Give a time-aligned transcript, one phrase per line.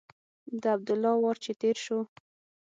[0.61, 1.99] د عبدالله وار چې تېر شو.